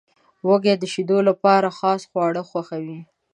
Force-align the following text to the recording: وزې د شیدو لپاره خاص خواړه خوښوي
وزې 0.47 0.73
د 0.77 0.83
شیدو 0.93 1.17
لپاره 1.29 1.75
خاص 1.79 2.01
خواړه 2.09 2.41
خوښوي 2.49 2.99